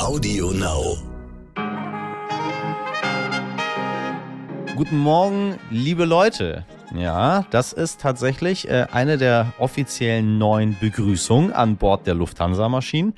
[0.00, 0.96] Audio Now.
[4.74, 6.64] Guten Morgen, liebe Leute.
[6.96, 13.12] Ja, das ist tatsächlich äh, eine der offiziellen neuen Begrüßungen an Bord der Lufthansa-Maschinen,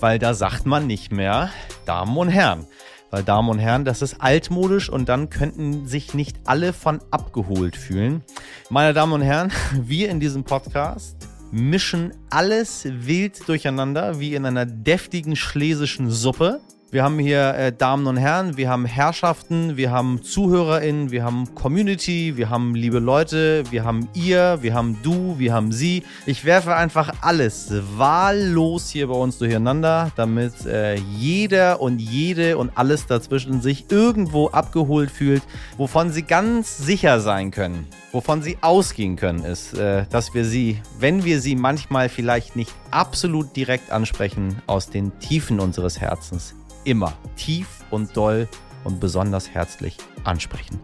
[0.00, 1.50] weil da sagt man nicht mehr
[1.84, 2.66] Damen und Herren.
[3.10, 7.76] Weil Damen und Herren, das ist altmodisch und dann könnten sich nicht alle von abgeholt
[7.76, 8.24] fühlen.
[8.70, 11.23] Meine Damen und Herren, wir in diesem Podcast
[11.54, 16.60] mischen alles wild durcheinander, wie in einer deftigen schlesischen Suppe.
[16.94, 21.52] Wir haben hier äh, Damen und Herren, wir haben Herrschaften, wir haben ZuhörerInnen, wir haben
[21.56, 26.04] Community, wir haben liebe Leute, wir haben ihr, wir haben du, wir haben sie.
[26.24, 32.70] Ich werfe einfach alles wahllos hier bei uns durcheinander, damit äh, jeder und jede und
[32.78, 35.42] alles dazwischen sich irgendwo abgeholt fühlt,
[35.76, 40.80] wovon sie ganz sicher sein können, wovon sie ausgehen können, ist, äh, dass wir sie,
[41.00, 46.54] wenn wir sie manchmal vielleicht nicht absolut direkt ansprechen, aus den Tiefen unseres Herzens
[46.84, 48.48] immer tief und doll
[48.84, 50.80] und besonders herzlich ansprechen.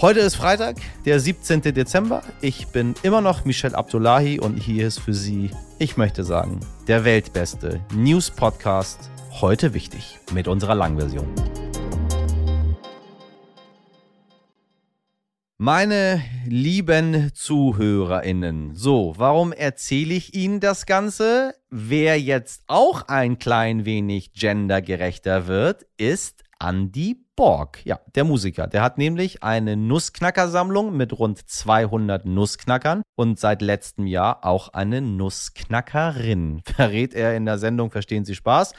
[0.00, 1.62] Heute ist Freitag, der 17.
[1.62, 2.22] Dezember.
[2.40, 7.04] Ich bin immer noch Michel Abdullahi und hier ist für Sie, ich möchte sagen, der
[7.04, 9.10] weltbeste News-Podcast.
[9.40, 11.28] Heute wichtig mit unserer Langversion.
[15.64, 21.54] Meine lieben ZuhörerInnen, so, warum erzähle ich Ihnen das Ganze?
[21.70, 27.78] Wer jetzt auch ein klein wenig gendergerechter wird, ist Andy Borg.
[27.86, 28.66] Ja, der Musiker.
[28.66, 35.00] Der hat nämlich eine Nussknackersammlung mit rund 200 Nussknackern und seit letztem Jahr auch eine
[35.00, 36.62] Nussknackerin.
[36.66, 38.72] Verrät er in der Sendung Verstehen Sie Spaß?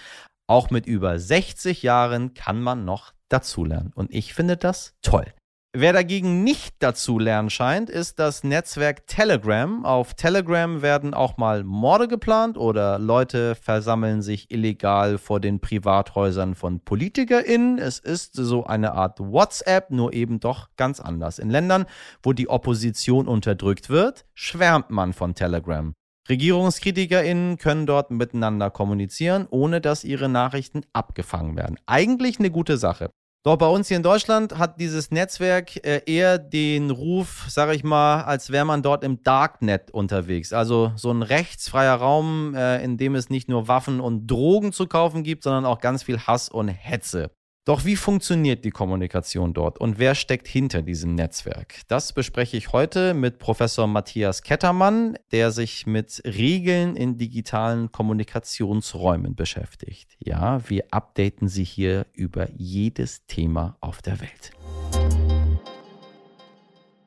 [0.47, 3.93] Auch mit über 60 Jahren kann man noch dazulernen.
[3.95, 5.33] Und ich finde das toll.
[5.75, 9.83] Wer dagegen nicht dazu lernen scheint, ist das Netzwerk Telegram.
[9.83, 16.53] Auf Telegram werden auch mal Morde geplant oder Leute versammeln sich illegal vor den Privathäusern
[16.53, 17.79] von PolitikerInnen.
[17.79, 21.39] Es ist so eine Art WhatsApp, nur eben doch ganz anders.
[21.39, 21.87] In Ländern,
[22.21, 25.95] wo die Opposition unterdrückt wird, schwärmt man von Telegram.
[26.29, 31.79] RegierungskritikerInnen können dort miteinander kommunizieren, ohne dass ihre Nachrichten abgefangen werden.
[31.87, 33.09] Eigentlich eine gute Sache.
[33.45, 37.83] Doch bei uns hier in Deutschland hat dieses Netzwerk äh, eher den Ruf, sage ich
[37.83, 40.53] mal, als wäre man dort im Darknet unterwegs.
[40.53, 44.87] Also so ein rechtsfreier Raum, äh, in dem es nicht nur Waffen und Drogen zu
[44.87, 47.31] kaufen gibt, sondern auch ganz viel Hass und Hetze.
[47.65, 51.75] Doch wie funktioniert die Kommunikation dort und wer steckt hinter diesem Netzwerk?
[51.87, 59.35] Das bespreche ich heute mit Professor Matthias Kettermann, der sich mit Regeln in digitalen Kommunikationsräumen
[59.35, 60.17] beschäftigt.
[60.19, 64.51] Ja, wir updaten Sie hier über jedes Thema auf der Welt.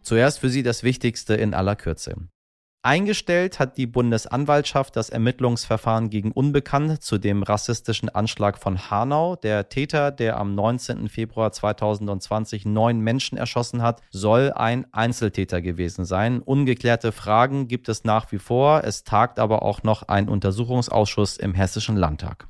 [0.01, 2.17] Zuerst für Sie das Wichtigste in aller Kürze.
[2.87, 9.35] Eingestellt hat die Bundesanwaltschaft das Ermittlungsverfahren gegen Unbekannt zu dem rassistischen Anschlag von Hanau.
[9.35, 11.09] Der Täter, der am 19.
[11.09, 16.41] Februar 2020 neun Menschen erschossen hat, soll ein Einzeltäter gewesen sein.
[16.41, 18.85] Ungeklärte Fragen gibt es nach wie vor.
[18.85, 22.47] Es tagt aber auch noch ein Untersuchungsausschuss im Hessischen Landtag.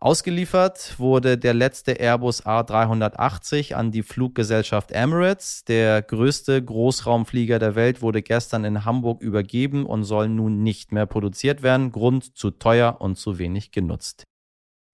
[0.00, 5.64] Ausgeliefert wurde der letzte Airbus A380 an die Fluggesellschaft Emirates.
[5.64, 11.06] Der größte Großraumflieger der Welt wurde gestern in Hamburg übergeben und soll nun nicht mehr
[11.06, 11.90] produziert werden.
[11.90, 14.27] Grund zu teuer und zu wenig genutzt.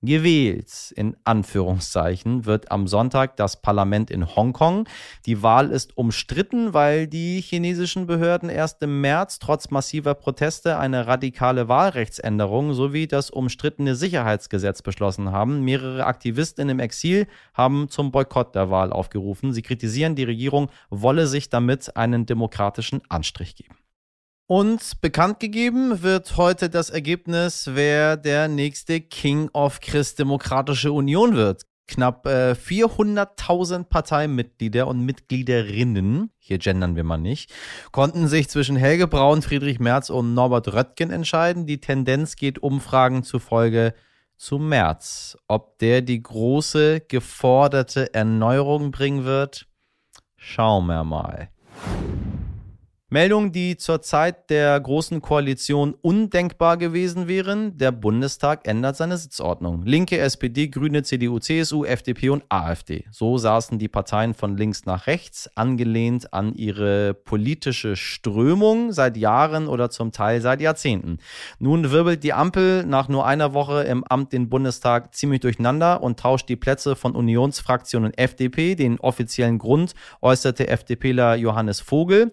[0.05, 4.87] Gewählt, in Anführungszeichen, wird am Sonntag das Parlament in Hongkong.
[5.25, 11.07] Die Wahl ist umstritten, weil die chinesischen Behörden erst im März trotz massiver Proteste eine
[11.07, 15.65] radikale Wahlrechtsänderung sowie das umstrittene Sicherheitsgesetz beschlossen haben.
[15.65, 19.53] Mehrere Aktivisten im Exil haben zum Boykott der Wahl aufgerufen.
[19.53, 23.77] Sie kritisieren, die Regierung wolle sich damit einen demokratischen Anstrich geben.
[24.47, 31.62] Und bekannt gegeben wird heute das Ergebnis, wer der nächste King of Christdemokratische Union wird.
[31.87, 37.53] Knapp äh, 400.000 Parteimitglieder und Mitgliederinnen, hier gendern wir mal nicht,
[37.91, 41.66] konnten sich zwischen Helge Braun, Friedrich Merz und Norbert Röttgen entscheiden.
[41.66, 43.94] Die Tendenz geht Umfragen zufolge
[44.37, 45.38] zu Merz.
[45.49, 49.67] Ob der die große geforderte Erneuerung bringen wird,
[50.37, 51.49] schauen wir mal.
[53.14, 57.78] Meldungen, die zur Zeit der Großen Koalition undenkbar gewesen wären.
[57.78, 59.84] Der Bundestag ändert seine Sitzordnung.
[59.84, 63.05] Linke, SPD, Grüne, CDU, CSU, FDP und AfD.
[63.12, 69.69] So saßen die Parteien von links nach rechts, angelehnt an ihre politische Strömung seit Jahren
[69.69, 71.19] oder zum Teil seit Jahrzehnten.
[71.61, 76.19] Nun wirbelt die Ampel nach nur einer Woche im Amt den Bundestag ziemlich durcheinander und
[76.19, 78.75] tauscht die Plätze von Unionsfraktion und FDP.
[78.75, 82.32] Den offiziellen Grund äußerte FDPler Johannes Vogel.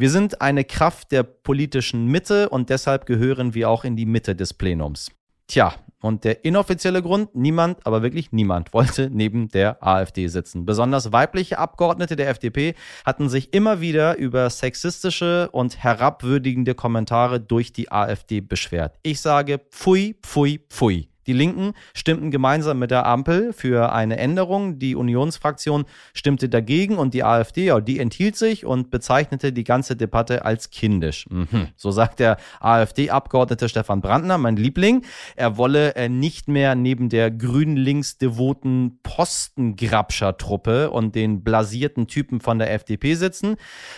[0.00, 4.36] Wir sind eine Kraft der politischen Mitte und deshalb gehören wir auch in die Mitte
[4.36, 5.10] des Plenums.
[5.48, 10.64] Tja, und der inoffizielle Grund, niemand, aber wirklich niemand wollte neben der AfD sitzen.
[10.64, 17.72] Besonders weibliche Abgeordnete der FDP hatten sich immer wieder über sexistische und herabwürdigende Kommentare durch
[17.72, 19.00] die AfD beschwert.
[19.02, 21.08] Ich sage pfui, pfui, pfui.
[21.28, 24.78] Die Linken stimmten gemeinsam mit der Ampel für eine Änderung.
[24.78, 25.84] Die Unionsfraktion
[26.14, 30.70] stimmte dagegen und die AfD, ja, die enthielt sich und bezeichnete die ganze Debatte als
[30.70, 31.26] kindisch.
[31.28, 31.68] Mhm.
[31.76, 35.04] So sagt der AfD-Abgeordnete Stefan Brandner, mein Liebling,
[35.36, 42.72] er wolle äh, nicht mehr neben der grün-links-devoten Postengrabscher-Truppe und den blasierten Typen von der
[42.72, 43.56] FDP sitzen.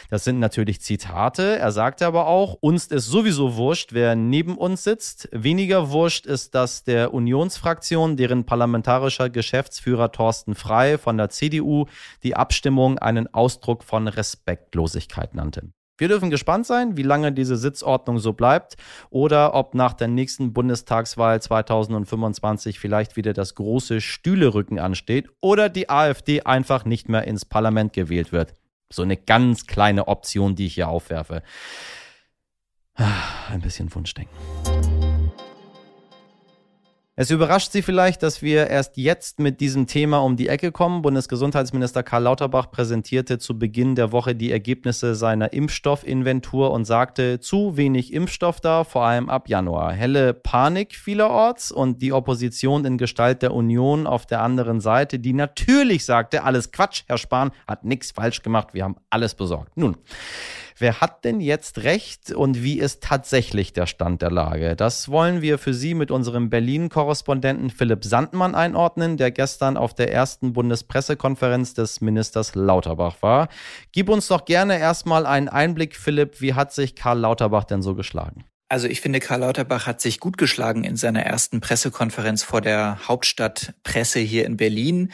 [0.08, 1.60] Das sind natürlich Zitate.
[1.60, 5.28] Er sagte aber auch, uns ist sowieso wurscht, wer neben uns sitzt.
[5.30, 11.84] Weniger wurscht ist, dass der Unionsfraktion, deren parlamentarischer Geschäftsführer Thorsten Frei von der CDU
[12.22, 15.70] die Abstimmung einen Ausdruck von Respektlosigkeit nannte.
[15.98, 18.76] Wir dürfen gespannt sein, wie lange diese Sitzordnung so bleibt
[19.10, 25.90] oder ob nach der nächsten Bundestagswahl 2025 vielleicht wieder das große Stühlerücken ansteht oder die
[25.90, 28.54] AfD einfach nicht mehr ins Parlament gewählt wird.
[28.90, 31.42] So eine ganz kleine Option, die ich hier aufwerfe.
[32.94, 34.34] Ah, ein bisschen Wunschdenken.
[37.20, 41.02] Es überrascht Sie vielleicht, dass wir erst jetzt mit diesem Thema um die Ecke kommen.
[41.02, 47.76] Bundesgesundheitsminister Karl Lauterbach präsentierte zu Beginn der Woche die Ergebnisse seiner Impfstoffinventur und sagte, zu
[47.76, 49.92] wenig Impfstoff da, vor allem ab Januar.
[49.92, 55.34] Helle Panik vielerorts und die Opposition in Gestalt der Union auf der anderen Seite, die
[55.34, 59.76] natürlich sagte, alles Quatsch, Herr Spahn hat nichts falsch gemacht, wir haben alles besorgt.
[59.76, 59.98] Nun,
[60.80, 64.76] Wer hat denn jetzt recht und wie ist tatsächlich der Stand der Lage?
[64.76, 70.10] Das wollen wir für Sie mit unserem Berlin-Korrespondenten Philipp Sandmann einordnen, der gestern auf der
[70.10, 73.48] ersten Bundespressekonferenz des Ministers Lauterbach war.
[73.92, 77.94] Gib uns doch gerne erstmal einen Einblick, Philipp, wie hat sich Karl Lauterbach denn so
[77.94, 78.46] geschlagen?
[78.70, 83.06] Also ich finde, Karl Lauterbach hat sich gut geschlagen in seiner ersten Pressekonferenz vor der
[83.06, 85.12] Hauptstadtpresse hier in Berlin.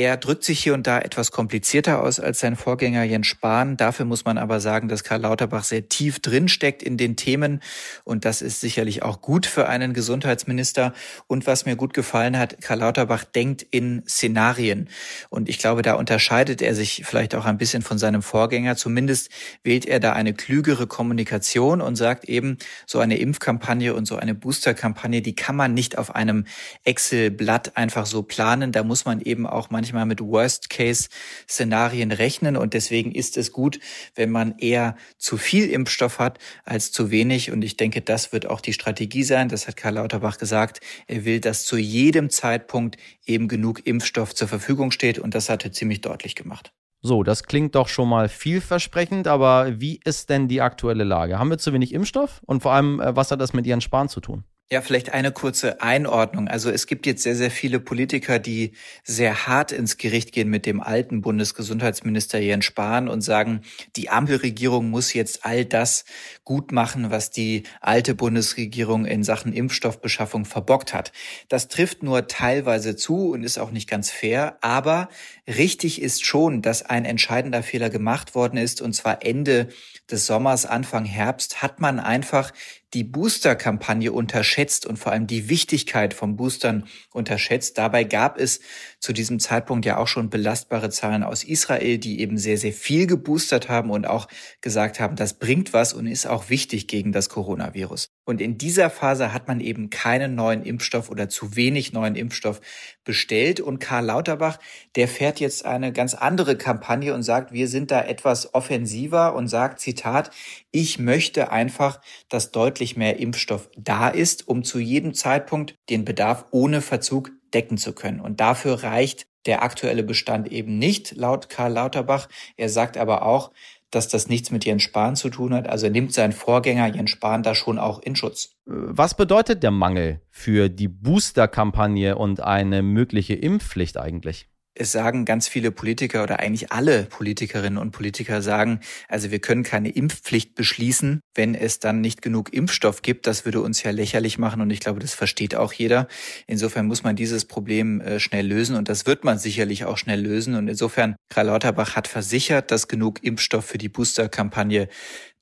[0.00, 3.76] Er drückt sich hier und da etwas komplizierter aus als sein Vorgänger Jens Spahn.
[3.76, 7.60] Dafür muss man aber sagen, dass Karl Lauterbach sehr tief drinsteckt in den Themen.
[8.04, 10.94] Und das ist sicherlich auch gut für einen Gesundheitsminister.
[11.26, 14.88] Und was mir gut gefallen hat, Karl Lauterbach denkt in Szenarien.
[15.28, 18.76] Und ich glaube, da unterscheidet er sich vielleicht auch ein bisschen von seinem Vorgänger.
[18.76, 19.28] Zumindest
[19.64, 22.56] wählt er da eine klügere Kommunikation und sagt eben,
[22.86, 26.46] so eine Impfkampagne und so eine Boosterkampagne, die kann man nicht auf einem
[26.84, 28.72] Excel-Blatt einfach so planen.
[28.72, 33.80] Da muss man eben auch manchmal manchmal mit Worst-Case-Szenarien rechnen und deswegen ist es gut,
[34.14, 38.46] wenn man eher zu viel Impfstoff hat als zu wenig und ich denke, das wird
[38.46, 39.48] auch die Strategie sein.
[39.48, 40.80] Das hat Karl Lauterbach gesagt.
[41.06, 42.96] Er will, dass zu jedem Zeitpunkt
[43.26, 46.72] eben genug Impfstoff zur Verfügung steht und das hat er ziemlich deutlich gemacht.
[47.02, 51.38] So, das klingt doch schon mal vielversprechend, aber wie ist denn die aktuelle Lage?
[51.38, 52.42] Haben wir zu wenig Impfstoff?
[52.44, 54.44] Und vor allem, äh, was hat das mit Ihren Spahn zu tun?
[54.72, 56.46] Ja, vielleicht eine kurze Einordnung.
[56.46, 58.70] Also es gibt jetzt sehr, sehr viele Politiker, die
[59.02, 63.62] sehr hart ins Gericht gehen mit dem alten Bundesgesundheitsminister Jens Spahn und sagen,
[63.96, 66.04] die Ampelregierung muss jetzt all das
[66.44, 71.10] gut machen, was die alte Bundesregierung in Sachen Impfstoffbeschaffung verbockt hat.
[71.48, 74.56] Das trifft nur teilweise zu und ist auch nicht ganz fair.
[74.60, 75.08] Aber
[75.56, 78.80] richtig ist schon, dass ein entscheidender Fehler gemacht worden ist.
[78.80, 79.68] Und zwar Ende
[80.10, 82.52] des Sommers, Anfang Herbst hat man einfach
[82.94, 87.78] die Booster-Kampagne unterschätzt und vor allem die Wichtigkeit von Boostern unterschätzt.
[87.78, 88.60] Dabei gab es
[89.00, 93.06] zu diesem Zeitpunkt ja auch schon belastbare Zahlen aus Israel, die eben sehr, sehr viel
[93.06, 94.28] geboostert haben und auch
[94.60, 98.10] gesagt haben, das bringt was und ist auch wichtig gegen das Coronavirus.
[98.26, 102.60] Und in dieser Phase hat man eben keinen neuen Impfstoff oder zu wenig neuen Impfstoff
[103.02, 103.58] bestellt.
[103.58, 104.58] Und Karl Lauterbach,
[104.94, 109.48] der fährt jetzt eine ganz andere Kampagne und sagt, wir sind da etwas offensiver und
[109.48, 110.30] sagt, Zitat,
[110.70, 116.44] ich möchte einfach, dass deutlich mehr Impfstoff da ist, um zu jedem Zeitpunkt den Bedarf
[116.52, 118.20] ohne Verzug decken zu können.
[118.20, 122.28] Und dafür reicht der aktuelle Bestand eben nicht, laut Karl Lauterbach.
[122.56, 123.52] Er sagt aber auch,
[123.90, 125.68] dass das nichts mit Jens Spahn zu tun hat.
[125.68, 128.50] Also nimmt sein Vorgänger Jens Spahn da schon auch in Schutz.
[128.64, 134.48] Was bedeutet der Mangel für die Booster-Kampagne und eine mögliche Impfpflicht eigentlich?
[134.74, 139.62] Es sagen ganz viele Politiker oder eigentlich alle Politikerinnen und Politiker sagen, also wir können
[139.62, 143.26] keine Impfpflicht beschließen, wenn es dann nicht genug Impfstoff gibt.
[143.26, 146.06] Das würde uns ja lächerlich machen und ich glaube, das versteht auch jeder.
[146.46, 150.20] Insofern muss man dieses Problem äh, schnell lösen und das wird man sicherlich auch schnell
[150.20, 150.54] lösen.
[150.54, 154.88] Und insofern, Karl Lauterbach hat versichert, dass genug Impfstoff für die Booster-Kampagne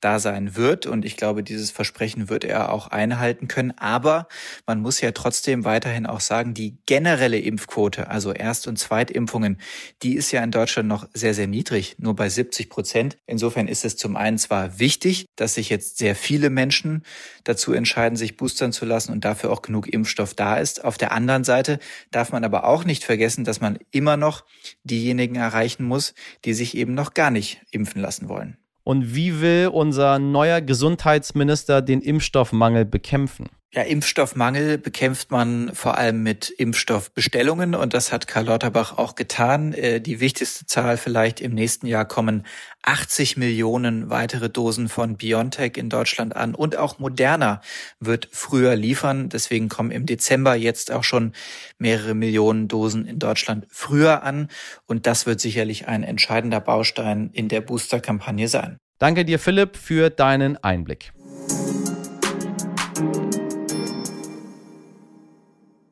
[0.01, 0.85] da sein wird.
[0.85, 3.73] Und ich glaube, dieses Versprechen wird er auch einhalten können.
[3.77, 4.27] Aber
[4.65, 9.59] man muss ja trotzdem weiterhin auch sagen, die generelle Impfquote, also Erst- und Zweitimpfungen,
[10.01, 13.17] die ist ja in Deutschland noch sehr, sehr niedrig, nur bei 70 Prozent.
[13.25, 17.03] Insofern ist es zum einen zwar wichtig, dass sich jetzt sehr viele Menschen
[17.43, 20.83] dazu entscheiden, sich boostern zu lassen und dafür auch genug Impfstoff da ist.
[20.83, 21.79] Auf der anderen Seite
[22.11, 24.45] darf man aber auch nicht vergessen, dass man immer noch
[24.83, 26.13] diejenigen erreichen muss,
[26.45, 28.57] die sich eben noch gar nicht impfen lassen wollen.
[28.83, 33.47] Und wie will unser neuer Gesundheitsminister den Impfstoffmangel bekämpfen?
[33.71, 39.73] Ja, Impfstoffmangel bekämpft man vor allem mit Impfstoffbestellungen und das hat Karl Lauterbach auch getan.
[39.73, 42.47] Äh, die wichtigste Zahl vielleicht im nächsten Jahr kommen
[42.81, 47.61] 80 Millionen weitere Dosen von BioNTech in Deutschland an und auch Moderna
[47.99, 49.29] wird früher liefern.
[49.29, 51.33] Deswegen kommen im Dezember jetzt auch schon
[51.77, 54.47] mehrere Millionen Dosen in Deutschland früher an
[54.87, 58.79] und das wird sicherlich ein entscheidender Baustein in der Booster-Kampagne sein.
[58.97, 61.13] Danke dir, Philipp, für deinen Einblick.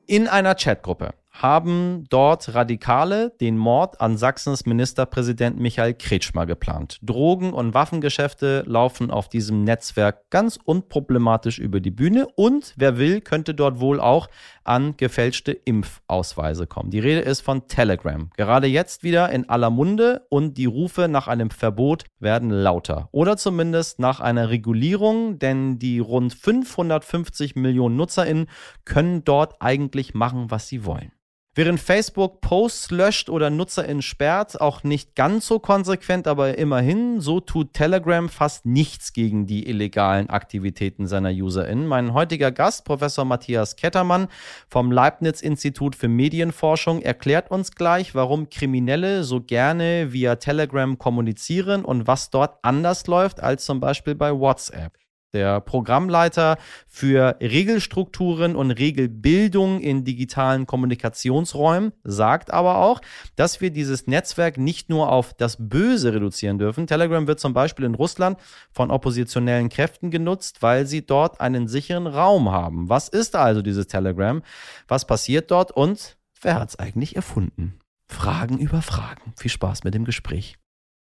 [0.10, 7.00] In einer Chatgruppe haben dort Radikale den Mord an Sachsens Ministerpräsident Michael Kretschmer geplant.
[7.02, 13.22] Drogen- und Waffengeschäfte laufen auf diesem Netzwerk ganz unproblematisch über die Bühne und wer will,
[13.22, 14.28] könnte dort wohl auch
[14.64, 16.90] an gefälschte Impfausweise kommen.
[16.90, 18.30] Die Rede ist von Telegram.
[18.36, 23.10] Gerade jetzt wieder in aller Munde und die Rufe nach einem Verbot werden lauter.
[23.12, 28.48] Oder zumindest nach einer Regulierung, denn die rund 550 Millionen NutzerInnen
[28.86, 31.12] können dort eigentlich machen, was sie wollen.
[31.58, 37.40] Während Facebook Posts löscht oder NutzerInnen sperrt, auch nicht ganz so konsequent, aber immerhin, so
[37.40, 41.88] tut Telegram fast nichts gegen die illegalen Aktivitäten seiner UserInnen.
[41.88, 44.28] Mein heutiger Gast, Professor Matthias Kettermann
[44.70, 52.06] vom Leibniz-Institut für Medienforschung, erklärt uns gleich, warum Kriminelle so gerne via Telegram kommunizieren und
[52.06, 54.94] was dort anders läuft als zum Beispiel bei WhatsApp.
[55.34, 56.58] Der Programmleiter
[56.88, 63.02] für Regelstrukturen und Regelbildung in digitalen Kommunikationsräumen sagt aber auch,
[63.36, 66.88] dass wir dieses Netzwerk nicht nur auf das Böse reduzieren dürfen.
[66.88, 68.40] Telegram wird zum Beispiel in Russland
[68.72, 72.88] von oppositionellen Kräften genutzt, weil sie dort einen sicheren Raum haben.
[72.88, 74.42] Was ist also dieses Telegram?
[74.88, 77.80] Was passiert dort und wer hat es eigentlich erfunden?
[78.08, 79.34] Fragen über Fragen.
[79.36, 80.58] Viel Spaß mit dem Gespräch.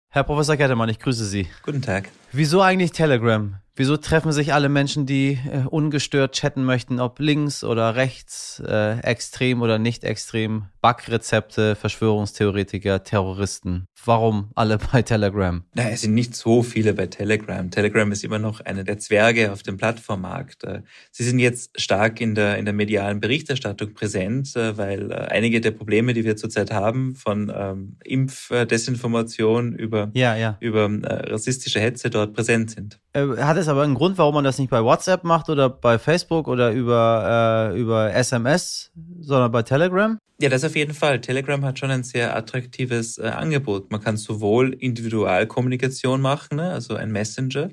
[0.09, 1.47] Herr Professor Kettermann, ich grüße Sie.
[1.63, 2.09] Guten Tag.
[2.31, 3.60] Wieso eigentlich Telegram?
[3.75, 8.99] Wieso treffen sich alle Menschen, die äh, ungestört chatten möchten, ob links oder rechts, äh,
[8.99, 13.85] extrem oder nicht extrem, Backrezepte, Verschwörungstheoretiker, Terroristen?
[14.03, 15.63] Warum alle bei Telegram?
[15.73, 17.71] Na, es sind nicht so viele bei Telegram.
[17.71, 20.63] Telegram ist immer noch einer der Zwerge auf dem Plattformmarkt.
[20.65, 25.15] Äh, sie sind jetzt stark in der, in der medialen Berichterstattung präsent, äh, weil äh,
[25.15, 30.57] einige der Probleme, die wir zurzeit haben, von ähm, Impfdesinformation über, ja, ja.
[30.59, 32.99] über äh, rassistische Hetze dort präsent sind.
[33.13, 36.47] Hat es aber einen Grund, warum man das nicht bei WhatsApp macht oder bei Facebook
[36.47, 40.17] oder über, äh, über SMS, sondern bei Telegram?
[40.41, 41.21] Ja, das auf jeden Fall.
[41.21, 43.91] Telegram hat schon ein sehr attraktives äh, Angebot.
[43.91, 47.69] Man kann sowohl Individualkommunikation machen, ne, also ein Messenger,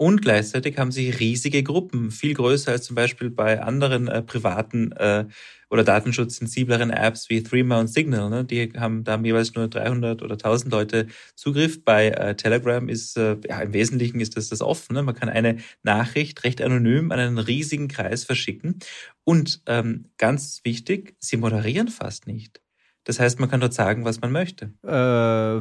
[0.00, 4.92] und gleichzeitig haben sie riesige Gruppen, viel größer als zum Beispiel bei anderen äh, privaten
[4.92, 5.26] äh,
[5.68, 8.30] oder datenschutzsensibleren Apps wie Threema und Signal.
[8.30, 8.46] Ne?
[8.46, 11.84] Die haben da haben jeweils nur 300 oder 1000 Leute Zugriff.
[11.84, 14.94] Bei äh, Telegram ist äh, ja im Wesentlichen ist das das offen.
[14.94, 15.02] Ne?
[15.02, 18.78] Man kann eine Nachricht recht anonym an einen riesigen Kreis verschicken.
[19.24, 22.62] Und ähm, ganz wichtig, sie moderieren fast nicht.
[23.04, 24.72] Das heißt, man kann dort sagen, was man möchte.
[24.82, 24.88] Äh,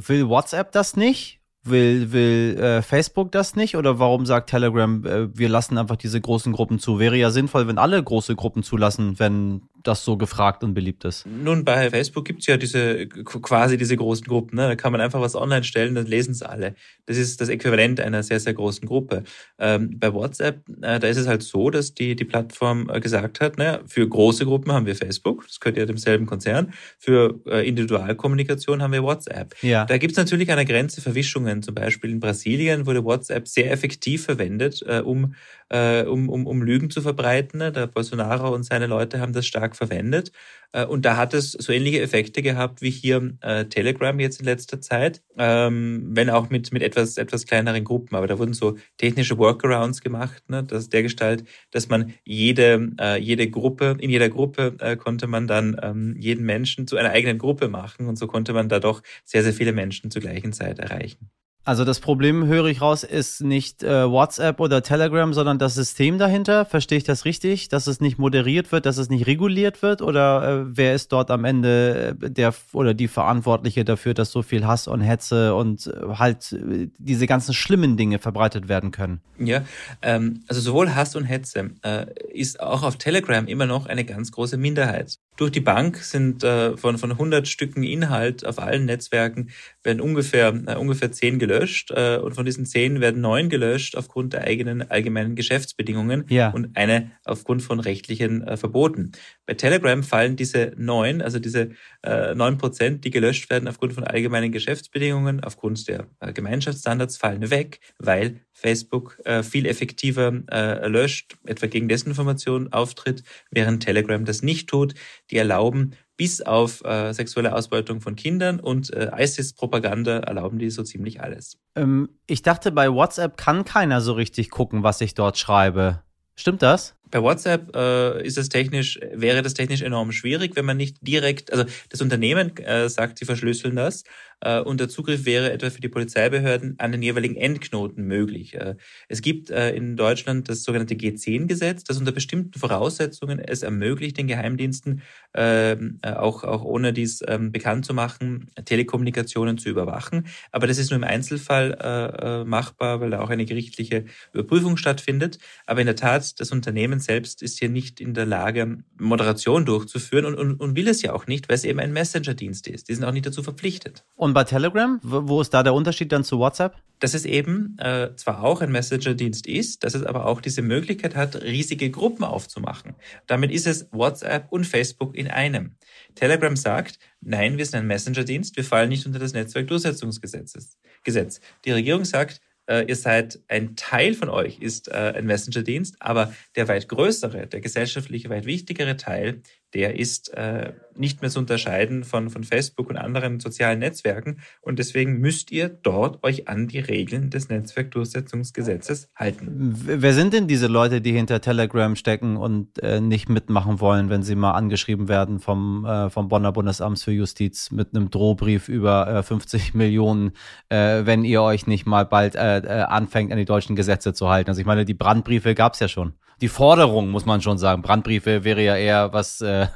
[0.08, 1.39] will WhatsApp das nicht?
[1.64, 6.22] Will, will äh, Facebook das nicht oder warum sagt Telegram, äh, wir lassen einfach diese
[6.22, 7.00] großen Gruppen zu?
[7.00, 11.26] Wäre ja sinnvoll, wenn alle große Gruppen zulassen, wenn das so gefragt und beliebt ist.
[11.26, 14.58] Nun, bei Facebook gibt's ja diese quasi diese großen Gruppen.
[14.58, 14.68] Ne?
[14.68, 16.76] Da kann man einfach was online stellen, dann lesen es alle.
[17.06, 19.24] Das ist das Äquivalent einer sehr, sehr großen Gruppe.
[19.58, 23.40] Ähm, bei WhatsApp, äh, da ist es halt so, dass die, die Plattform äh, gesagt
[23.42, 27.68] hat, ne, für große Gruppen haben wir Facebook, das gehört ja demselben Konzern, für äh,
[27.68, 29.56] Individualkommunikation haben wir WhatsApp.
[29.62, 29.86] Ja.
[29.86, 31.64] Da gibt's natürlich eine Grenze Verwischungen.
[31.64, 35.36] Zum Beispiel in Brasilien wurde WhatsApp sehr effektiv verwendet, äh, um,
[35.70, 37.60] äh, um, um, um Lügen zu verbreiten.
[37.60, 40.32] Der Bolsonaro und seine Leute haben das stark verwendet.
[40.72, 44.46] Äh, und da hat es so ähnliche Effekte gehabt wie hier äh, Telegram jetzt in
[44.46, 48.16] letzter Zeit, ähm, wenn auch mit, mit etwas, etwas kleineren Gruppen.
[48.16, 53.20] Aber da wurden so technische Workarounds gemacht, ne, dass der Gestalt, dass man jede, äh,
[53.20, 57.38] jede Gruppe, in jeder Gruppe äh, konnte man dann ähm, jeden Menschen zu einer eigenen
[57.38, 60.80] Gruppe machen und so konnte man da doch sehr, sehr viele Menschen zur gleichen Zeit
[60.80, 61.30] erreichen.
[61.66, 66.18] Also das Problem, höre ich raus, ist nicht äh, WhatsApp oder Telegram, sondern das System
[66.18, 66.66] dahinter.
[66.66, 67.70] Verstehe ich das richtig?
[67.70, 70.02] Dass es nicht moderiert wird, dass es nicht reguliert wird?
[70.02, 74.42] Oder äh, wer ist dort am Ende äh, der oder die Verantwortliche dafür, dass so
[74.42, 79.22] viel Hass und Hetze und äh, halt äh, diese ganzen schlimmen Dinge verbreitet werden können?
[79.38, 79.64] Ja,
[80.02, 84.32] ähm, also sowohl Hass und Hetze äh, ist auch auf Telegram immer noch eine ganz
[84.32, 85.20] große Minderheit.
[85.40, 89.52] Durch die Bank sind äh, von, von 100 Stücken Inhalt auf allen Netzwerken
[89.84, 94.34] werden ungefähr, äh, ungefähr 10 gelöscht äh, und von diesen 10 werden 9 gelöscht aufgrund
[94.34, 96.50] der eigenen allgemeinen Geschäftsbedingungen ja.
[96.50, 99.14] und eine aufgrund von rechtlichen äh, Verboten.
[99.46, 101.70] Bei Telegram fallen diese 9, also diese
[102.04, 107.50] äh, 9 Prozent, die gelöscht werden aufgrund von allgemeinen Geschäftsbedingungen, aufgrund der äh, Gemeinschaftsstandards, fallen
[107.50, 114.42] weg, weil Facebook äh, viel effektiver äh, löscht, etwa gegen Desinformation auftritt, während Telegram das
[114.42, 114.96] nicht tut.
[115.32, 120.84] Die erlauben bis auf äh, sexuelle Ausbeutung von Kindern und äh, ISIS-Propaganda erlauben die so
[120.84, 121.58] ziemlich alles.
[121.76, 126.04] Ähm, ich dachte, bei WhatsApp kann keiner so richtig gucken, was ich dort schreibe.
[126.36, 126.96] Stimmt das?
[127.12, 131.52] Bei WhatsApp äh, ist es technisch, wäre das technisch enorm schwierig, wenn man nicht direkt,
[131.52, 134.04] also das Unternehmen äh, sagt, sie verschlüsseln das
[134.42, 138.56] äh, und der Zugriff wäre etwa für die Polizeibehörden an den jeweiligen Endknoten möglich.
[138.56, 138.76] Äh,
[139.08, 144.28] es gibt äh, in Deutschland das sogenannte G10-Gesetz, das unter bestimmten Voraussetzungen es ermöglicht, den
[144.28, 145.02] Geheimdiensten
[145.34, 150.28] ähm, äh, auch, auch ohne dies ähm, bekannt zu machen, Telekommunikationen zu überwachen.
[150.52, 154.78] Aber das ist nur im Einzelfall äh, äh, machbar, weil da auch eine gerichtliche Überprüfung
[154.78, 155.40] stattfindet.
[155.66, 159.66] Aber in der Tat, das Unternehmen Unternehmen selbst ist hier nicht in der Lage, Moderation
[159.66, 162.90] durchzuführen und, und, und will es ja auch nicht, weil es eben ein Messenger-Dienst ist.
[162.90, 164.04] Die sind auch nicht dazu verpflichtet.
[164.16, 166.76] Und bei Telegram, wo ist da der Unterschied dann zu WhatsApp?
[167.00, 171.16] Dass es eben äh, zwar auch ein Messenger-Dienst ist, dass es aber auch diese Möglichkeit
[171.16, 172.96] hat, riesige Gruppen aufzumachen.
[173.26, 175.76] Damit ist es WhatsApp und Facebook in einem.
[176.16, 180.78] Telegram sagt, nein, wir sind ein Messenger-Dienst, wir fallen nicht unter das Netzwerkdurchsetzungsgesetz.
[181.04, 181.40] Gesetz.
[181.64, 186.34] Die Regierung sagt, äh, ihr seid, ein Teil von euch ist äh, ein Messenger-Dienst, aber
[186.56, 189.42] der weit größere, der gesellschaftliche, weit wichtigere Teil
[189.74, 194.42] der ist äh, nicht mehr zu unterscheiden von, von Facebook und anderen sozialen Netzwerken.
[194.62, 199.74] Und deswegen müsst ihr dort euch an die Regeln des Netzwerkdurchsetzungsgesetzes halten.
[199.86, 204.24] Wer sind denn diese Leute, die hinter Telegram stecken und äh, nicht mitmachen wollen, wenn
[204.24, 209.24] sie mal angeschrieben werden vom, äh, vom Bonner Bundesamts für Justiz mit einem Drohbrief über
[209.24, 210.32] 50 äh, Millionen,
[210.70, 214.50] äh, wenn ihr euch nicht mal bald äh, anfängt, an die deutschen Gesetze zu halten?
[214.50, 217.82] Also ich meine, die Brandbriefe gab es ja schon die Forderung, muss man schon sagen.
[217.82, 219.68] Brandbriefe wäre ja eher was äh,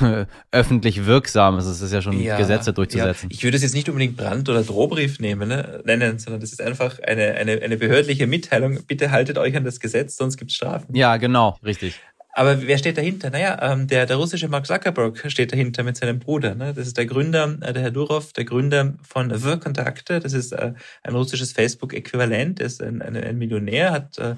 [0.50, 1.66] öffentlich Wirksames.
[1.66, 3.30] Es ist ja schon ja, Gesetze durchzusetzen.
[3.30, 3.36] Ja.
[3.36, 6.62] Ich würde es jetzt nicht unbedingt Brand- oder Drohbrief nehmen, ne, nennen, sondern das ist
[6.62, 8.78] einfach eine, eine, eine behördliche Mitteilung.
[8.86, 10.94] Bitte haltet euch an das Gesetz, sonst gibt es Strafen.
[10.94, 11.94] Ja, genau, richtig.
[12.38, 13.30] Aber wer steht dahinter?
[13.30, 16.54] Naja, ähm, der, der russische Mark Zuckerberg steht dahinter mit seinem Bruder.
[16.54, 16.72] Ne?
[16.72, 20.20] Das ist der Gründer, äh, der Herr Durov, der Gründer von The Kontakte.
[20.20, 22.60] Das ist äh, ein russisches Facebook-Äquivalent.
[22.60, 24.36] Er ist ein, ein, ein Millionär, hat äh,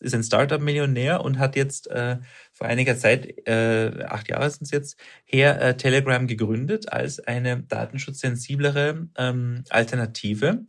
[0.00, 2.18] ist ein Startup-Millionär und hat jetzt äh,
[2.52, 7.62] vor einiger Zeit, äh, acht Jahre sind es jetzt, her äh, Telegram gegründet als eine
[7.62, 10.64] datenschutzsensiblere ähm, Alternative.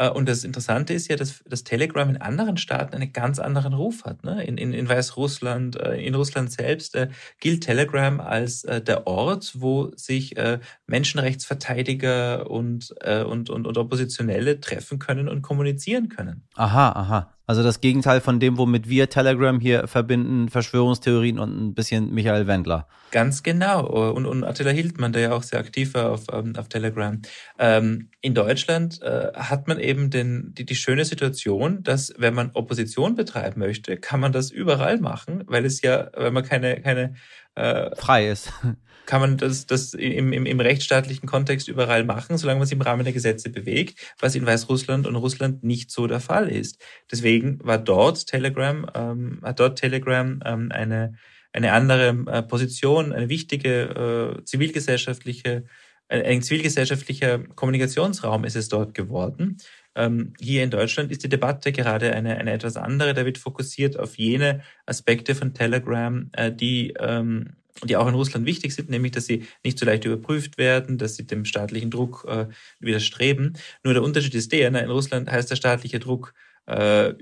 [0.00, 3.74] Äh, und das Interessante ist ja, dass, dass Telegram in anderen Staaten einen ganz anderen
[3.74, 4.24] Ruf hat.
[4.24, 4.42] Ne?
[4.44, 9.52] In, in, in Weißrussland, äh, in Russland selbst äh, gilt Telegram als äh, der Ort,
[9.58, 16.48] wo sich äh, Menschenrechtsverteidiger und, äh, und, und, und Oppositionelle treffen können und kommunizieren können.
[16.54, 17.34] Aha, aha.
[17.50, 22.46] Also das Gegenteil von dem, womit wir Telegram hier verbinden, Verschwörungstheorien und ein bisschen Michael
[22.46, 22.86] Wendler.
[23.10, 23.88] Ganz genau.
[24.12, 27.20] Und, und Attila Hildmann, der ja auch sehr aktiv war auf, ähm, auf Telegram.
[27.58, 32.52] Ähm, in Deutschland äh, hat man eben den, die, die schöne Situation, dass wenn man
[32.54, 37.14] Opposition betreiben möchte, kann man das überall machen, weil es ja, weil man keine, keine
[37.54, 38.52] äh, frei ist
[39.10, 42.80] kann man das, das im, im, im rechtsstaatlichen Kontext überall machen, solange man sich im
[42.80, 46.80] Rahmen der Gesetze bewegt, was in Weißrussland und Russland nicht so der Fall ist.
[47.10, 51.14] Deswegen war dort Telegram, ähm, hat dort Telegram ähm, eine,
[51.52, 55.64] eine andere äh, Position, eine wichtige äh, zivilgesellschaftliche,
[56.06, 59.56] ein, ein zivilgesellschaftlicher Kommunikationsraum ist es dort geworden.
[59.94, 63.14] Ähm, hier in Deutschland ist die Debatte gerade eine, eine etwas andere.
[63.14, 68.46] Da wird fokussiert auf jene Aspekte von Telegram, äh, die ähm, die auch in Russland
[68.46, 72.26] wichtig sind, nämlich dass sie nicht so leicht überprüft werden, dass sie dem staatlichen Druck
[72.28, 72.46] äh,
[72.78, 73.56] widerstreben.
[73.84, 76.34] Nur der Unterschied ist der, in Russland heißt der staatliche Druck
[76.66, 77.14] äh,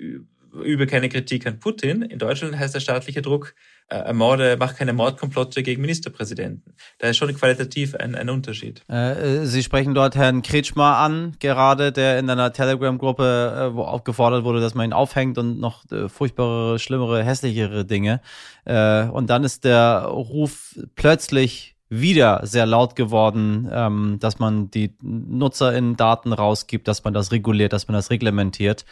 [0.53, 2.03] übe keine Kritik an Putin.
[2.03, 3.55] In Deutschland heißt der staatliche Druck,
[3.91, 6.75] äh, ermorde, mach keine Mordkomplotte gegen Ministerpräsidenten.
[6.99, 8.83] Da ist schon qualitativ ein, ein Unterschied.
[8.89, 14.61] Äh, Sie sprechen dort Herrn Kretschmer an, gerade, der in einer Telegram-Gruppe, äh, aufgefordert wurde,
[14.61, 18.21] dass man ihn aufhängt und noch äh, furchtbarere, schlimmere, hässlichere Dinge.
[18.67, 24.95] Äh, und dann ist der Ruf plötzlich wieder sehr laut geworden, ähm, dass man die
[25.01, 28.85] NutzerInnen-Daten rausgibt, dass man das reguliert, dass man das reglementiert.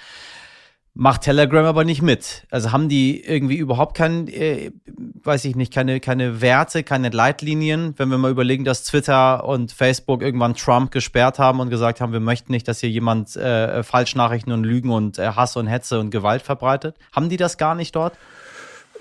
[0.98, 2.46] Macht Telegram aber nicht mit.
[2.50, 4.70] Also haben die irgendwie überhaupt kein, äh,
[5.24, 7.92] weiß ich nicht, keine, keine Werte, keine Leitlinien.
[7.98, 12.14] Wenn wir mal überlegen, dass Twitter und Facebook irgendwann Trump gesperrt haben und gesagt haben,
[12.14, 16.00] wir möchten nicht, dass hier jemand äh, Falschnachrichten und Lügen und äh, Hass und Hetze
[16.00, 16.96] und Gewalt verbreitet.
[17.12, 18.14] Haben die das gar nicht dort?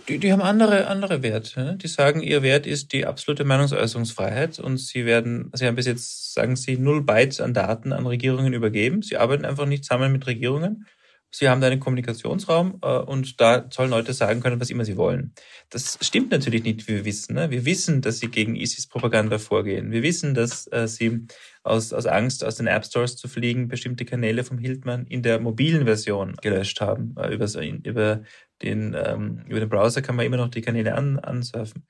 [0.10, 1.77] Die, die haben andere, andere Werte.
[1.81, 6.34] Die sagen, ihr Wert ist die absolute Meinungsäußerungsfreiheit und sie werden, sie haben bis jetzt,
[6.34, 9.01] sagen sie, null Bytes an Daten an Regierungen übergeben.
[9.01, 10.86] Sie arbeiten einfach nicht zusammen mit Regierungen
[11.31, 14.95] Sie haben da einen Kommunikationsraum äh, und da sollen Leute sagen können, was immer sie
[14.95, 15.33] wollen.
[15.69, 17.35] Das stimmt natürlich nicht, wie wir wissen.
[17.35, 17.51] Ne?
[17.51, 19.91] Wir wissen, dass sie gegen ISIS-Propaganda vorgehen.
[19.91, 21.27] Wir wissen, dass äh, sie
[21.63, 25.39] aus, aus Angst, aus den App Stores zu fliegen, bestimmte Kanäle vom Hildmann in der
[25.39, 27.15] mobilen Version gelöscht haben.
[27.17, 27.47] Äh, über,
[27.83, 28.21] über,
[28.61, 31.85] den, ähm, über den Browser kann man immer noch die Kanäle an, ansurfen.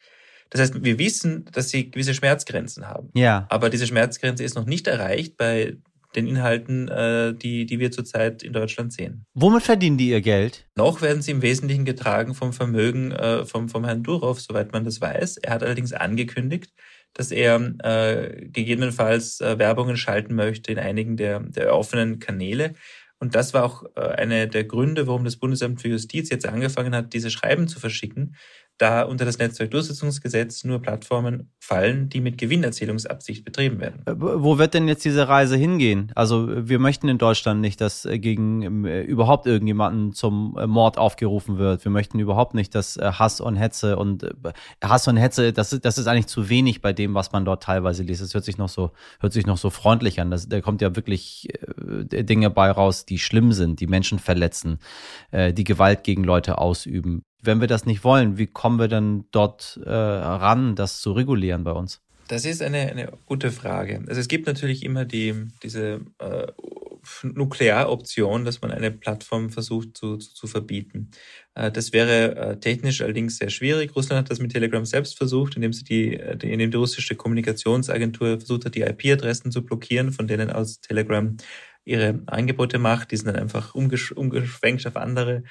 [0.50, 3.10] Das heißt, wir wissen, dass sie gewisse Schmerzgrenzen haben.
[3.16, 3.46] Ja.
[3.50, 5.78] Aber diese Schmerzgrenze ist noch nicht erreicht bei
[6.16, 9.26] den Inhalten, äh, die, die wir zurzeit in Deutschland sehen.
[9.34, 10.66] Womit verdienen die ihr Geld?
[10.76, 14.84] Noch werden sie im Wesentlichen getragen vom Vermögen äh, vom, vom Herrn Durov, soweit man
[14.84, 15.38] das weiß.
[15.38, 16.72] Er hat allerdings angekündigt,
[17.14, 22.74] dass er äh, gegebenenfalls äh, Werbungen schalten möchte in einigen der, der offenen Kanäle.
[23.20, 26.94] Und das war auch äh, einer der Gründe, warum das Bundesamt für Justiz jetzt angefangen
[26.94, 28.36] hat, diese Schreiben zu verschicken,
[28.78, 34.02] da unter das Netzwerkdurchsetzungsgesetz nur Plattformen fallen, die mit Gewinnerzählungsabsicht betrieben werden.
[34.06, 36.12] Äh, wo wird denn jetzt diese Reise hingehen?
[36.16, 41.58] Also wir möchten in Deutschland nicht, dass äh, gegen äh, überhaupt irgendjemanden zum Mord aufgerufen
[41.58, 41.86] wird.
[41.86, 44.28] Wir möchten überhaupt nicht, dass Hass und Hetze und
[44.84, 47.64] Hass und Hetze, das ist, das ist eigentlich zu wenig bei dem, was man dort
[47.64, 48.22] teilweise liest.
[48.22, 50.32] Das hört sich noch so, hört sich noch so freundlich an.
[50.32, 54.80] Das, da kommt ja wirklich Dinge bei raus, die schlimm sind, die Menschen verletzen,
[55.32, 59.80] die Gewalt gegen Leute ausüben wenn wir das nicht wollen, wie kommen wir denn dort
[59.86, 62.02] äh, ran, das zu regulieren bei uns?
[62.28, 64.04] Das ist eine, eine gute Frage.
[64.08, 66.48] Also es gibt natürlich immer die, diese äh,
[67.24, 71.12] Nuklearoption, dass man eine Plattform versucht zu, zu, zu verbieten.
[71.54, 73.96] Äh, das wäre äh, technisch allerdings sehr schwierig.
[73.96, 78.40] Russland hat das mit Telegram selbst versucht, indem sie die, äh, indem die russische Kommunikationsagentur
[78.40, 81.36] versucht hat, die IP-Adressen zu blockieren, von denen aus Telegram
[81.84, 83.12] ihre Angebote macht.
[83.12, 85.44] Die sind dann einfach umgesch umgeschwenkt auf andere.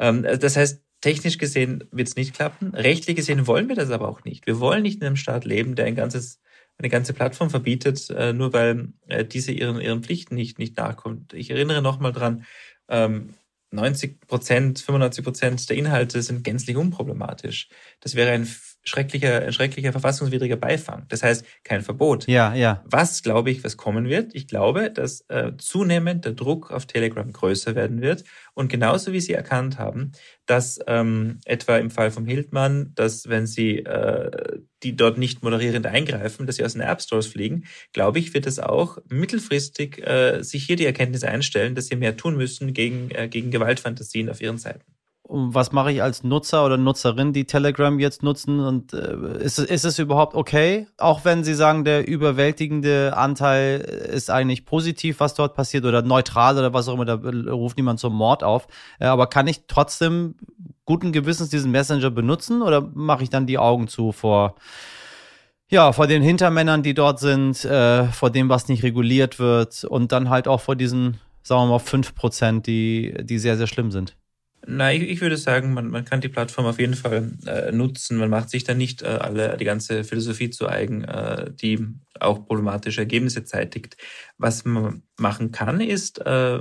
[0.00, 2.74] Ähm, das heißt, Technisch gesehen wird es nicht klappen.
[2.74, 4.46] Rechtlich gesehen wollen wir das aber auch nicht.
[4.46, 6.40] Wir wollen nicht in einem Staat leben, der ein ganzes,
[6.76, 11.34] eine ganze Plattform verbietet, äh, nur weil äh, diese ihren, ihren Pflichten nicht, nicht nachkommt.
[11.34, 12.44] Ich erinnere nochmal dran,
[12.88, 13.34] ähm,
[13.70, 17.68] 90 Prozent, 95 Prozent der Inhalte sind gänzlich unproblematisch.
[18.00, 18.48] Das wäre ein
[18.84, 21.04] schrecklicher, ein schrecklicher verfassungswidriger Beifang.
[21.08, 22.26] Das heißt, kein Verbot.
[22.26, 22.82] Ja, ja.
[22.84, 24.34] Was glaube ich, was kommen wird?
[24.34, 28.24] Ich glaube, dass äh, zunehmend der Druck auf Telegram größer werden wird.
[28.54, 30.12] Und genauso wie Sie erkannt haben,
[30.46, 35.86] dass ähm, etwa im Fall vom Hildmann, dass wenn Sie äh, die dort nicht moderierend
[35.86, 40.42] eingreifen, dass sie aus den App Stores fliegen, glaube ich, wird es auch mittelfristig äh,
[40.42, 44.40] sich hier die Erkenntnis einstellen, dass sie mehr tun müssen gegen, äh, gegen Gewaltfantasien auf
[44.40, 44.84] ihren Seiten.
[45.30, 48.60] Was mache ich als Nutzer oder Nutzerin, die Telegram jetzt nutzen?
[48.60, 50.86] Und äh, ist, ist es überhaupt okay?
[50.96, 56.56] Auch wenn Sie sagen, der überwältigende Anteil ist eigentlich positiv, was dort passiert, oder neutral
[56.56, 57.20] oder was auch immer, da
[57.52, 58.68] ruft niemand zum Mord auf.
[58.98, 60.34] Äh, aber kann ich trotzdem
[60.86, 64.54] guten Gewissens diesen Messenger benutzen oder mache ich dann die Augen zu vor,
[65.68, 70.12] ja, vor den Hintermännern, die dort sind, äh, vor dem, was nicht reguliert wird und
[70.12, 73.90] dann halt auch vor diesen, sagen wir mal, fünf Prozent, die, die sehr, sehr schlimm
[73.90, 74.17] sind?
[74.70, 78.18] Nein, ich, ich würde sagen, man, man kann die Plattform auf jeden Fall äh, nutzen.
[78.18, 81.86] Man macht sich da nicht äh, alle die ganze Philosophie zu eigen, äh, die
[82.20, 83.96] auch problematische Ergebnisse zeitigt.
[84.36, 86.60] Was man machen kann, ist, äh,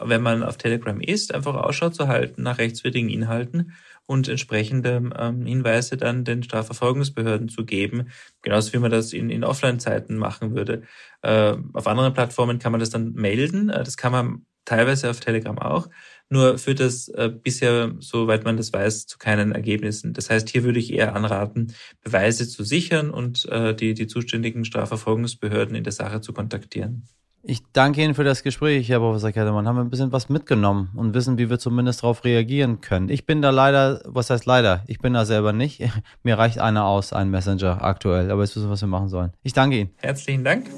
[0.00, 3.72] wenn man auf Telegram ist, einfach Ausschau zu halten nach rechtswidrigen Inhalten
[4.06, 8.10] und entsprechende ähm, Hinweise dann den Strafverfolgungsbehörden zu geben,
[8.42, 10.82] genauso wie man das in, in Offline-Zeiten machen würde.
[11.22, 13.70] Äh, auf anderen Plattformen kann man das dann melden.
[13.70, 15.88] Äh, das kann man teilweise auf Telegram auch.
[16.28, 20.14] Nur führt das äh, bisher, soweit man das weiß, zu keinen Ergebnissen.
[20.14, 24.64] Das heißt, hier würde ich eher anraten, Beweise zu sichern und äh, die, die zuständigen
[24.64, 27.04] Strafverfolgungsbehörden in der Sache zu kontaktieren.
[27.44, 29.66] Ich danke Ihnen für das Gespräch, Herr Professor Kettermann.
[29.66, 33.08] Haben wir ein bisschen was mitgenommen und wissen, wie wir zumindest darauf reagieren können.
[33.08, 34.84] Ich bin da leider, was heißt leider?
[34.86, 35.82] Ich bin da selber nicht.
[36.22, 38.30] Mir reicht einer aus, ein Messenger aktuell.
[38.30, 39.32] Aber jetzt wissen wir, was wir machen sollen.
[39.42, 39.90] Ich danke Ihnen.
[39.96, 40.70] Herzlichen Dank.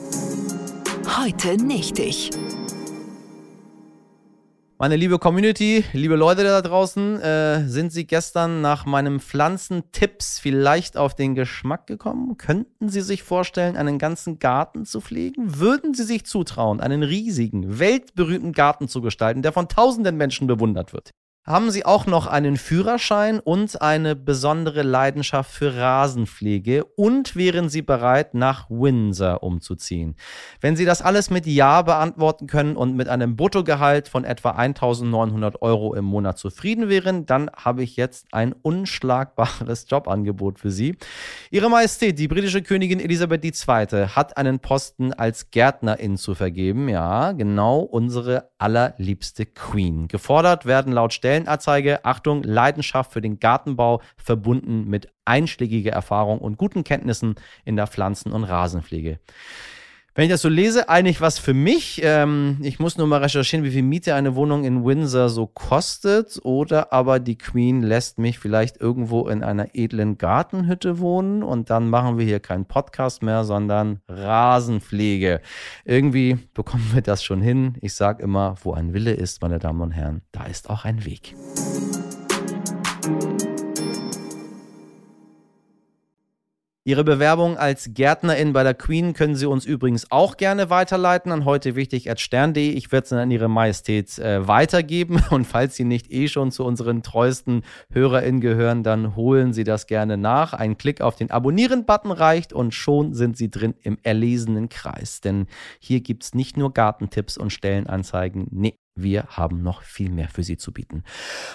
[1.20, 2.30] Heute nicht ich.
[4.84, 10.98] Meine liebe Community, liebe Leute da draußen, äh, sind Sie gestern nach meinem Pflanzentipps vielleicht
[10.98, 12.36] auf den Geschmack gekommen?
[12.36, 15.58] Könnten Sie sich vorstellen, einen ganzen Garten zu pflegen?
[15.58, 20.92] Würden Sie sich zutrauen, einen riesigen, weltberühmten Garten zu gestalten, der von tausenden Menschen bewundert
[20.92, 21.14] wird?
[21.46, 27.82] Haben Sie auch noch einen Führerschein und eine besondere Leidenschaft für Rasenpflege und wären Sie
[27.82, 30.16] bereit, nach Windsor umzuziehen?
[30.62, 35.60] Wenn Sie das alles mit Ja beantworten können und mit einem Bruttogehalt von etwa 1900
[35.60, 40.96] Euro im Monat zufrieden wären, dann habe ich jetzt ein unschlagbares Jobangebot für Sie.
[41.50, 44.06] Ihre Majestät, die britische Königin Elisabeth II.
[44.06, 46.88] hat einen Posten als Gärtnerin zu vergeben.
[46.88, 50.08] Ja, genau unsere allerliebste Queen.
[50.08, 56.58] Gefordert werden laut Stellen Stellenanzeige, Achtung, Leidenschaft für den Gartenbau verbunden mit einschlägiger Erfahrung und
[56.58, 59.18] guten Kenntnissen in der Pflanzen- und Rasenpflege.
[60.16, 62.00] Wenn ich das so lese, eigentlich was für mich.
[62.04, 66.38] Ähm, ich muss nur mal recherchieren, wie viel Miete eine Wohnung in Windsor so kostet.
[66.44, 71.90] Oder aber die Queen lässt mich vielleicht irgendwo in einer edlen Gartenhütte wohnen und dann
[71.90, 75.40] machen wir hier keinen Podcast mehr, sondern Rasenpflege.
[75.84, 77.74] Irgendwie bekommen wir das schon hin.
[77.80, 81.04] Ich sage immer, wo ein Wille ist, meine Damen und Herren, da ist auch ein
[81.04, 81.34] Weg.
[86.86, 91.46] Ihre Bewerbung als Gärtnerin bei der Queen können Sie uns übrigens auch gerne weiterleiten an
[91.46, 92.72] heute wichtig stern.de.
[92.72, 96.50] Ich werde es dann an Ihre Majestät äh, weitergeben und falls Sie nicht eh schon
[96.50, 100.52] zu unseren treuesten HörerInnen gehören, dann holen Sie das gerne nach.
[100.52, 105.22] Ein Klick auf den Abonnieren-Button reicht und schon sind Sie drin im erlesenen Kreis.
[105.22, 105.46] Denn
[105.78, 108.46] hier gibt es nicht nur Gartentipps und Stellenanzeigen.
[108.50, 111.02] Nee, wir haben noch viel mehr für Sie zu bieten.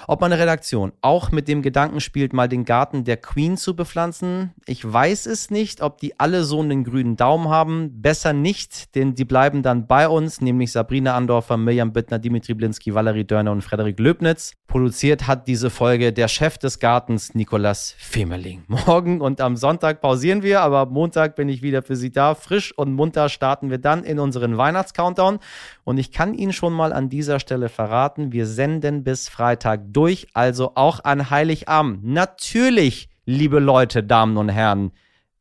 [0.08, 4.52] Ob meine Redaktion auch mit dem Gedanken spielt, mal den Garten der Queen zu bepflanzen,
[4.66, 5.82] ich weiß es nicht.
[5.82, 10.10] Ob die alle so einen grünen Daumen haben, besser nicht, denn die bleiben dann bei
[10.10, 14.54] uns, nämlich Sabrina Andorfer, Mirjam Bittner, Dimitri Blinski, Valerie Dörner und Frederik Löbnitz.
[14.68, 18.64] Produziert hat diese Folge der Chef des Gartens, Nikolas Femerling.
[18.68, 22.36] Morgen und am Sonntag pausieren wir, aber am Montag bin ich wieder für Sie da.
[22.36, 25.40] Frisch und munter starten wir dann in unseren Weihnachtscountdown.
[25.86, 29.82] Und ich kann Ihnen schon mal an dieser dieser Stelle verraten, wir senden bis Freitag
[29.90, 32.04] durch, also auch an Heiligabend.
[32.04, 34.92] Natürlich, liebe Leute, Damen und Herren,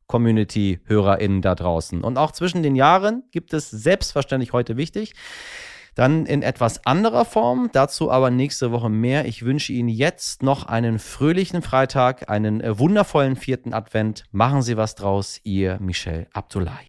[0.06, 2.04] Community-HörerInnen da draußen.
[2.04, 5.14] Und auch zwischen den Jahren gibt es selbstverständlich heute wichtig.
[5.94, 9.24] Dann in etwas anderer Form, dazu aber nächste Woche mehr.
[9.24, 14.24] Ich wünsche Ihnen jetzt noch einen fröhlichen Freitag, einen äh, wundervollen vierten Advent.
[14.30, 16.86] Machen Sie was draus, Ihr Michel Abdullahi.